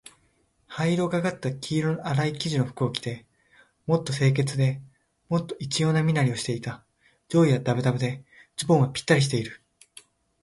[0.65, 3.27] 灰色がかった黄色のあらい生地の服を着て、
[3.85, 4.81] もっと清潔で、
[5.29, 6.83] もっと一様な身なりをしていた。
[7.29, 8.23] 上衣はだぶだぶで、
[8.57, 9.61] ズボンはぴったりしている。